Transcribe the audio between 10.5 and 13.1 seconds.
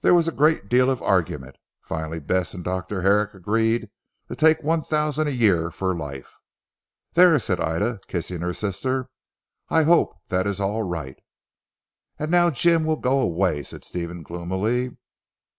all right." "And now Jim will